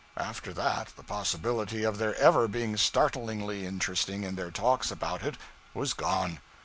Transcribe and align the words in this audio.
After 0.17 0.51
that, 0.53 0.93
the 0.97 1.03
possibility 1.03 1.83
of 1.83 1.99
their 1.99 2.15
ever 2.15 2.47
being 2.47 2.75
startlingly 2.75 3.67
interesting 3.67 4.23
in 4.23 4.33
their 4.33 4.49
talks 4.49 4.89
about 4.89 5.21
it 5.21 5.37
was 5.75 5.93
gone. 5.93 6.39